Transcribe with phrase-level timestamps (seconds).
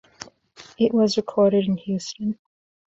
[0.79, 2.39] It was recorded in Houston.